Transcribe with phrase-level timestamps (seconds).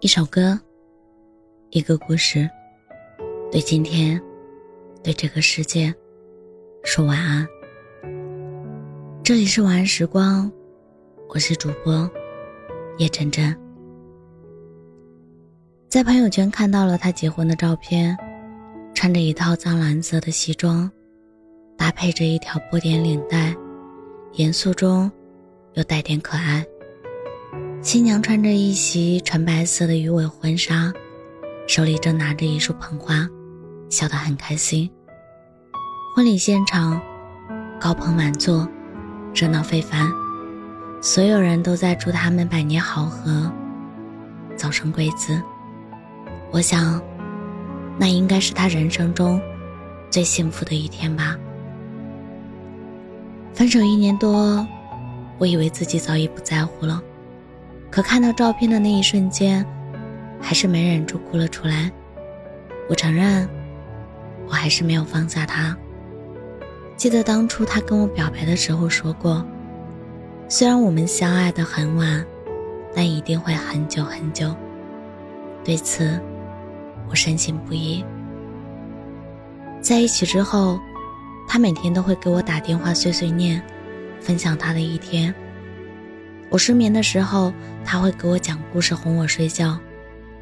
[0.00, 0.56] 一首歌，
[1.70, 2.48] 一个故事，
[3.50, 4.20] 对今天，
[5.02, 5.92] 对这个世界，
[6.84, 7.44] 说晚安。
[9.24, 10.48] 这里是晚安时光，
[11.30, 12.08] 我是主播
[12.98, 13.52] 叶真真。
[15.88, 18.16] 在朋友圈看到了他结婚的照片，
[18.94, 20.88] 穿着一套藏蓝色的西装，
[21.76, 23.52] 搭配着一条波点领带，
[24.34, 25.10] 严肃中
[25.74, 26.64] 又带点可爱。
[27.80, 30.92] 新娘穿着一袭纯白色的鱼尾婚纱，
[31.68, 33.26] 手里正拿着一束捧花，
[33.88, 34.90] 笑得很开心。
[36.14, 37.00] 婚礼现场
[37.80, 38.68] 高朋满座，
[39.32, 40.10] 热闹非凡，
[41.00, 43.50] 所有人都在祝他们百年好合，
[44.56, 45.40] 早生贵子。
[46.50, 47.00] 我想，
[47.96, 49.40] 那应该是他人生中
[50.10, 51.36] 最幸福的一天吧。
[53.54, 54.66] 分手一年多，
[55.38, 57.00] 我以为自己早已不在乎了。
[57.98, 59.66] 可看到照片的那一瞬间，
[60.40, 61.90] 还是没忍住哭了出来。
[62.88, 63.48] 我承认，
[64.46, 65.76] 我还是没有放下他。
[66.96, 69.44] 记得当初他跟我表白的时候说过，
[70.48, 72.24] 虽然我们相爱的很晚，
[72.94, 74.54] 但一定会很久很久。
[75.64, 76.20] 对此，
[77.10, 78.04] 我深信不疑。
[79.80, 80.78] 在一起之后，
[81.48, 83.60] 他每天都会给我打电话碎碎念，
[84.20, 85.34] 分享他的一天。
[86.50, 87.52] 我失眠的时候，
[87.84, 89.78] 他会给我讲故事哄我睡觉；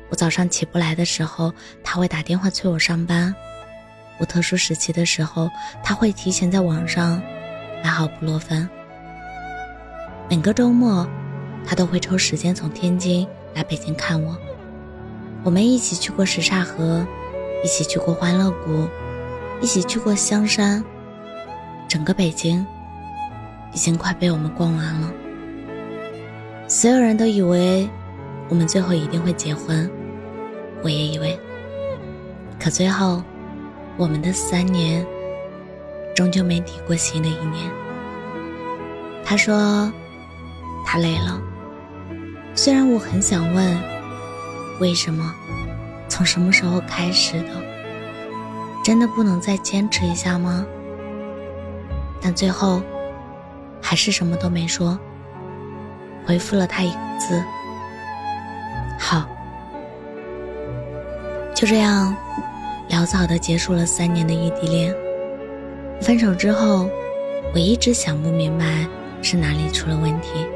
[0.09, 3.35] 我早上起不来的时候，他会打电话催我上班；
[4.19, 5.51] 我特殊时期的时候，
[5.83, 7.21] 他会提前在网上
[7.83, 8.69] 买好布洛芬。
[10.31, 11.09] 每个周末，
[11.67, 14.37] 他都会抽时间从天津来北京看我。
[15.43, 17.05] 我们一起去过什刹河，
[17.65, 18.89] 一起去过欢乐谷，
[19.61, 20.85] 一起去过香山。
[21.89, 22.65] 整个北京
[23.73, 25.13] 已经快被我们逛完了。
[26.77, 27.89] 所有人都以为
[28.51, 29.91] 我们最后一定会结婚，
[30.83, 31.41] 我也以为。
[32.61, 33.23] 可最后，
[33.97, 35.03] 我们的三年
[36.15, 37.65] 终究没抵过新的一年。
[39.25, 39.91] 他说
[40.85, 41.41] 他累了。
[42.55, 43.79] 虽然我很想问，
[44.79, 45.35] 为什么？
[46.11, 47.49] 从什么时候开始的？
[48.85, 50.67] 真的不能再坚持一下吗？
[52.21, 52.83] 但最后，
[53.81, 54.99] 还是什么都没说。
[56.27, 57.43] 回复了他一个字
[58.99, 59.27] ：“好。”
[61.55, 62.15] 就这样，
[62.91, 64.95] 潦草的结束了三年的异地恋。
[66.03, 66.91] 分手之后，
[67.55, 68.87] 我一直想不明白
[69.23, 70.47] 是哪里出了问题，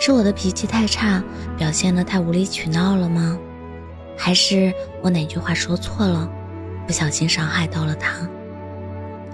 [0.00, 1.22] 是我的脾气太差，
[1.56, 3.38] 表现的太无理取闹了吗？
[4.16, 4.72] 还是
[5.02, 6.28] 我哪句话说错了，
[6.86, 8.28] 不小心伤害到了他？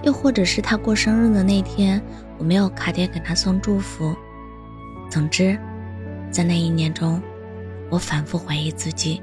[0.03, 1.99] 又或者是他过生日的那天，
[2.37, 4.15] 我没有卡点给他送祝福？
[5.11, 5.59] 总之，
[6.31, 7.21] 在那一年中，
[7.89, 9.21] 我反复怀疑自己，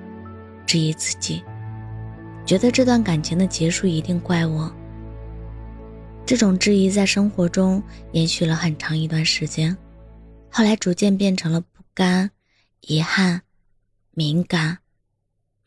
[0.67, 1.43] 质疑自己，
[2.45, 4.71] 觉得这段感情的结束一定怪我。
[6.27, 7.83] 这种质疑在生活中
[8.13, 9.75] 延续了很长一段时间，
[10.51, 12.31] 后来逐渐变成了不甘、
[12.83, 13.41] 遗憾、
[14.11, 14.77] 敏感、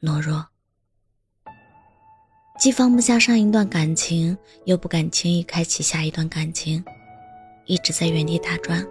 [0.02, 0.46] 懦弱，
[2.60, 6.84] 既放不下上一段感情，又不敢轻易开启下一段感情，
[7.66, 8.86] 一直在原地打转。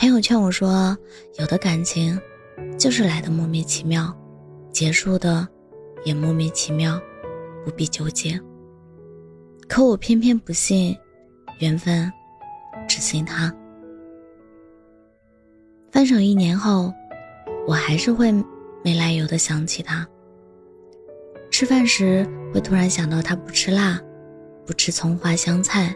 [0.00, 0.96] 朋友劝我说
[1.38, 2.18] ：“有的感情，
[2.78, 4.10] 就是来的莫名其妙，
[4.72, 5.46] 结束的
[6.06, 6.98] 也莫名其妙，
[7.66, 8.40] 不必纠结。”
[9.68, 10.96] 可我偏偏不信，
[11.58, 12.10] 缘分，
[12.88, 13.54] 只信他。
[15.92, 16.90] 分手一年后，
[17.68, 18.32] 我还是会
[18.82, 20.08] 没来由的想起他。
[21.50, 24.00] 吃饭时会突然想到他不吃辣，
[24.64, 25.92] 不吃葱花香菜；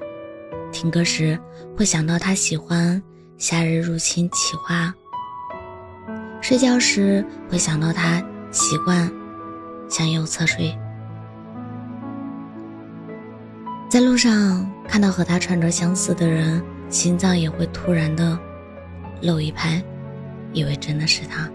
[0.70, 1.40] 听歌时
[1.74, 3.02] 会想到他喜欢。
[3.44, 4.94] 夏日入侵企划。
[6.40, 9.12] 睡觉时会想到他习惯
[9.86, 10.74] 向右侧睡。
[13.86, 18.38] 在路上看到和他穿着相似的人，心脏也会突然的
[19.20, 19.84] 漏一拍，
[20.54, 21.46] 以为真的是他。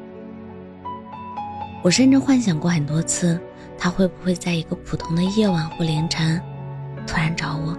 [1.81, 3.41] 我甚至幻想过很多次，
[3.79, 6.39] 他会不会在一个普通的夜晚或凌晨，
[7.07, 7.75] 突然找我，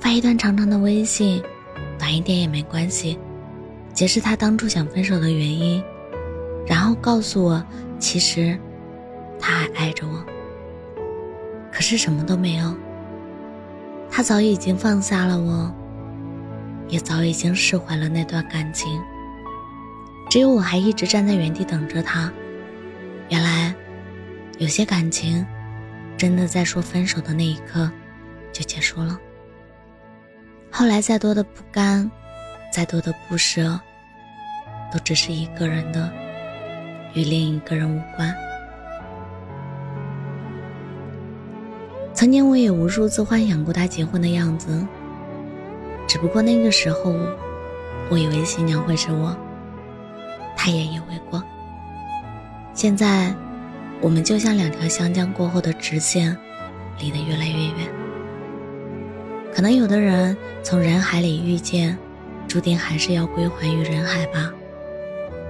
[0.00, 1.42] 发一段长长的微信。
[1.98, 3.18] 短一点也没关系，
[3.96, 5.82] 解释他当初想分手的原因，
[6.66, 7.66] 然后告诉我，
[7.98, 8.56] 其实
[9.40, 10.22] 他还爱着我。
[11.72, 12.76] 可是什么都没有，
[14.10, 15.74] 他早已经放下了我，
[16.88, 19.00] 也早已经释怀了那段感情。
[20.28, 22.30] 只有我还一直站在原地等着他。
[23.30, 23.74] 原来，
[24.58, 25.46] 有些感情，
[26.18, 27.90] 真的在说分手的那一刻，
[28.52, 29.18] 就结束了。
[30.70, 32.10] 后来再多的不甘，
[32.70, 33.80] 再多的不舍，
[34.92, 36.12] 都只是一个人的
[37.14, 38.34] 与另一个人无关。
[42.12, 44.86] 曾经我也无数次幻想过他结婚的样子，
[46.06, 47.14] 只不过那个时候，
[48.10, 49.36] 我以为新娘会是我，
[50.56, 51.42] 他也以为过。
[52.72, 53.34] 现在，
[54.00, 56.36] 我们就像两条相交过后的直线，
[57.00, 57.88] 离得越来越远。
[59.54, 61.96] 可能有的人从人海里遇见，
[62.48, 64.52] 注定还是要归还于人海吧。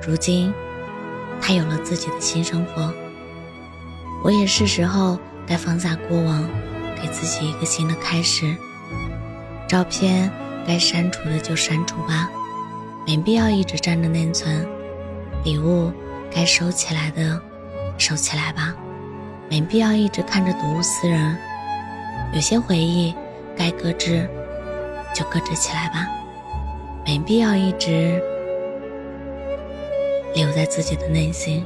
[0.07, 0.53] 如今，
[1.41, 2.93] 他有了自己的新生活，
[4.23, 5.19] 我也是时候。
[5.49, 6.43] 该放下过往，
[7.01, 8.53] 给自己一个新的开始。
[9.69, 10.29] 照片
[10.67, 12.29] 该删除的就删除吧，
[13.07, 14.67] 没必要一直占着内存。
[15.45, 15.93] 礼物
[16.35, 17.41] 该收起来的
[17.97, 18.75] 收起来吧，
[19.49, 21.39] 没必要一直看着睹物思人。
[22.35, 23.15] 有些回忆
[23.57, 24.29] 该搁置
[25.15, 26.09] 就搁置起来吧，
[27.07, 28.21] 没必要一直
[30.35, 31.65] 留在自己的内心。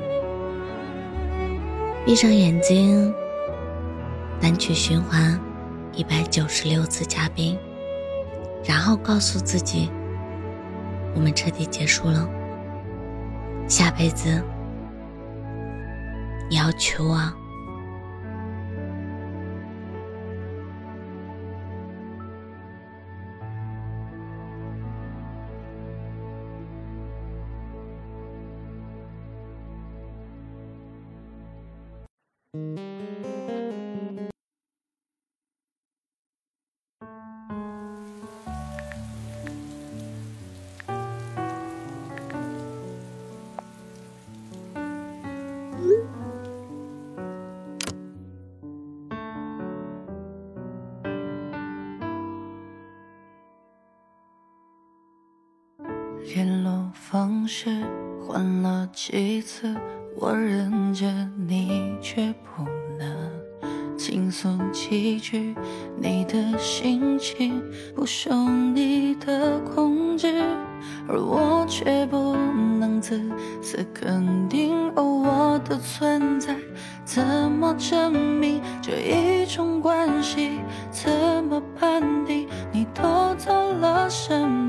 [2.04, 3.12] 闭上眼睛。
[4.42, 5.38] 单曲循环
[5.92, 7.58] 一百九十六次嘉宾，
[8.64, 9.90] 然后告诉自己，
[11.14, 12.26] 我们彻底结束了。
[13.68, 14.42] 下辈子
[16.48, 17.39] 你要娶我。
[56.34, 57.84] 联络方式
[58.26, 59.76] 换了几次，
[60.22, 61.06] 我忍着，
[61.48, 62.64] 你却不
[62.98, 65.54] 能轻松几句
[65.96, 67.62] 你的心情，
[67.94, 68.30] 不受
[68.74, 70.42] 你的控制，
[71.08, 72.36] 而我却不
[72.78, 73.18] 能自
[73.62, 74.92] 私肯定。
[74.94, 76.54] 哦，我的存在
[77.02, 80.60] 怎么证明这一种关系？
[80.90, 81.10] 怎
[81.44, 84.59] 么判定你偷走了什么？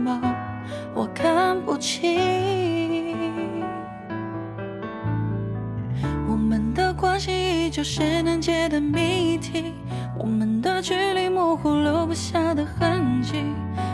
[6.42, 9.76] 我们的关系依旧是难解的谜题，
[10.18, 13.44] 我们的距离模糊留不下的痕迹。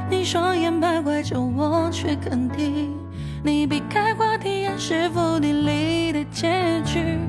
[0.09, 2.95] 你双眼徘徊着，我却肯定，
[3.43, 7.19] 你避开话题，暗示伏地里的结局。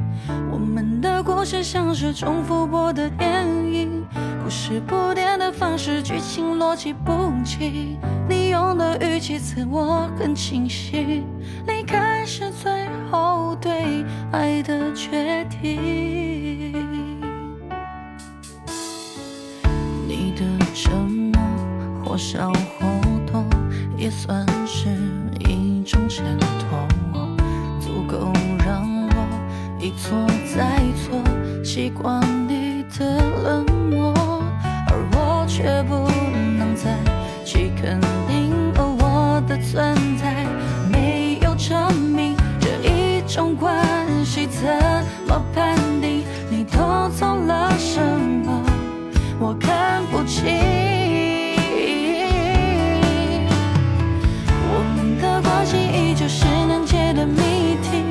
[0.53, 4.07] 我们的故事像是重复播的电影。
[4.45, 7.99] 故事铺垫的方式，剧情逻辑不清。
[8.29, 11.23] 你用的语气自我很清晰，
[11.69, 16.75] 离开是最后对爱的决定。
[20.09, 20.43] 你的
[20.75, 21.41] 沉默
[22.05, 22.87] 或笑或
[23.31, 23.45] 多，
[23.97, 24.89] 也算是
[25.39, 26.89] 一种挣脱，
[27.81, 28.33] 足够
[28.67, 31.23] 让我一错再错，
[31.63, 34.13] 习惯你的冷漠。
[34.91, 36.09] 而我却不
[36.59, 36.97] 能再
[37.45, 38.01] 去肯
[41.69, 43.85] 证明这一种关
[44.25, 44.67] 系，怎
[45.27, 48.63] 么判定你偷走了什么？
[49.39, 50.47] 我看不清。
[54.71, 58.03] 我们的关系依旧是难解的谜题，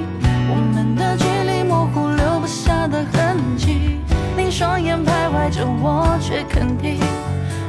[0.52, 3.98] 我们的距离模糊留不下的痕迹。
[4.38, 7.00] 你双眼徘徊着，我却肯定。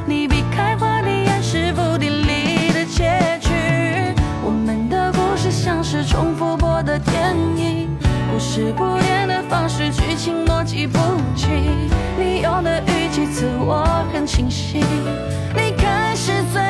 [0.05, 0.75] 你避开
[5.91, 7.89] 是重复播的电影，
[8.31, 10.99] 不是铺垫的方式，剧情逻辑不
[11.35, 11.49] 清。
[12.15, 14.83] 你用的语气词我很清晰，
[15.55, 16.61] 你开始最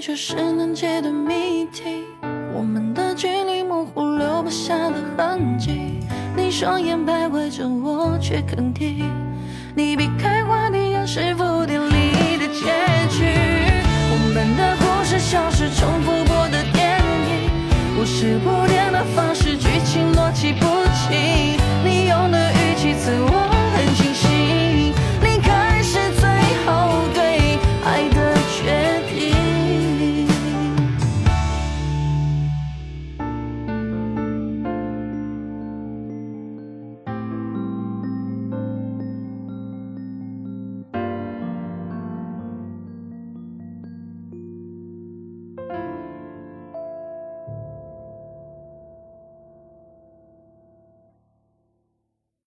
[0.00, 2.06] 却是难解的谜题，
[2.54, 6.00] 我们的距离模糊，留不下的痕迹。
[6.34, 9.04] 你双眼徘徊着，我却肯定，
[9.74, 12.72] 你避开话题，也是不典离的结
[13.10, 13.49] 局。